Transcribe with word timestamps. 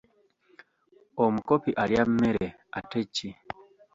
Omukopi 1.23 1.71
alya 1.83 2.03
mmere 2.09 2.45
ate 2.77 3.01
ki? 3.13 3.29